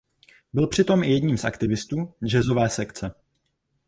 [0.53, 3.15] Byl přitom i jedním z aktivistů Jazzové sekce.